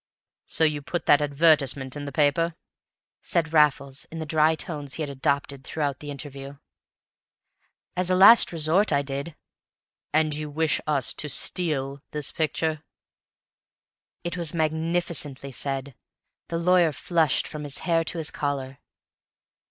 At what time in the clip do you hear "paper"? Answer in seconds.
2.11-2.55